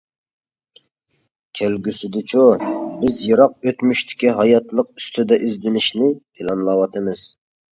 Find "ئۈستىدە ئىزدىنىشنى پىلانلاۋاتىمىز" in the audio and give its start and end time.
4.97-7.25